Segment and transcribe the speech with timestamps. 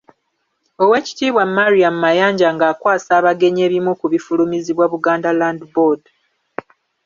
[0.83, 6.01] Oweekitiibwa Mariam Mayanja ng'akwasa abagenyi ebimu ku bifulumizibwa Buganda Land Board.